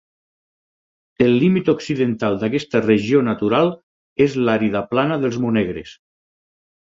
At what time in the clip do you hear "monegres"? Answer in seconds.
5.45-5.93